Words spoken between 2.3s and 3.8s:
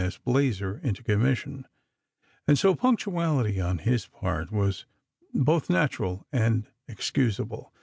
and so punctuality on